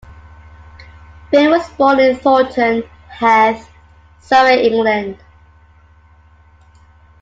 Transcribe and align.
Finn 1.29 1.51
was 1.51 1.69
born 1.73 1.99
in 1.99 2.15
Thornton 2.17 2.81
Heath, 3.19 3.69
Surrey, 4.19 4.65
England. 4.65 5.19